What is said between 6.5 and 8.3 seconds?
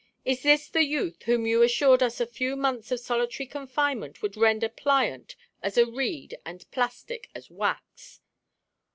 plastic as wax?